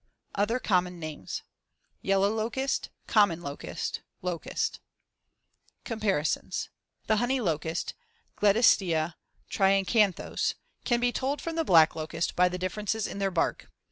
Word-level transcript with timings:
Other 0.33 0.57
common 0.57 0.97
names: 0.99 1.43
Yellow 2.01 2.31
locust; 2.33 2.89
common 3.05 3.43
locust; 3.43 4.01
locust. 4.23 4.79
Comparisons: 5.85 6.69
The 7.05 7.17
honey 7.17 7.39
locust 7.39 7.93
(Gleditsia 8.39 9.13
triacanthos) 9.51 10.55
can 10.85 11.01
be 11.01 11.11
told 11.11 11.39
from 11.39 11.55
the 11.55 11.63
black 11.63 11.95
locust 11.95 12.35
by 12.35 12.49
the 12.49 12.57
differences 12.57 13.05
in 13.05 13.19
their 13.19 13.29
bark. 13.29 13.69